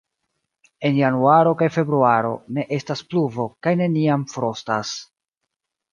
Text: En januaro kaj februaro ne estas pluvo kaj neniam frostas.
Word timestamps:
En 0.87 0.95
januaro 0.99 1.51
kaj 1.59 1.67
februaro 1.75 2.31
ne 2.59 2.65
estas 2.79 3.05
pluvo 3.11 3.45
kaj 3.67 3.75
neniam 3.83 4.29
frostas. 4.33 4.99